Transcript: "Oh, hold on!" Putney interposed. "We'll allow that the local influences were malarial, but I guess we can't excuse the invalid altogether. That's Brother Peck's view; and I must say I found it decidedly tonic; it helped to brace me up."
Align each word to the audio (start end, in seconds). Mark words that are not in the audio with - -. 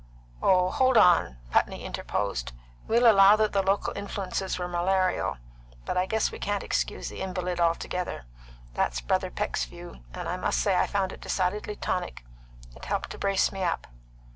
"Oh, 0.41 0.71
hold 0.71 0.97
on!" 0.97 1.37
Putney 1.51 1.83
interposed. 1.85 2.53
"We'll 2.87 3.05
allow 3.05 3.35
that 3.35 3.53
the 3.53 3.61
local 3.61 3.93
influences 3.95 4.57
were 4.57 4.67
malarial, 4.67 5.37
but 5.85 5.95
I 5.95 6.07
guess 6.07 6.31
we 6.31 6.39
can't 6.39 6.63
excuse 6.63 7.09
the 7.09 7.21
invalid 7.21 7.59
altogether. 7.59 8.25
That's 8.73 8.99
Brother 8.99 9.29
Peck's 9.29 9.65
view; 9.65 10.03
and 10.11 10.27
I 10.27 10.37
must 10.37 10.59
say 10.59 10.75
I 10.75 10.87
found 10.87 11.11
it 11.11 11.21
decidedly 11.21 11.75
tonic; 11.75 12.25
it 12.75 12.85
helped 12.85 13.11
to 13.11 13.19
brace 13.19 13.51
me 13.51 13.61
up." 13.63 13.85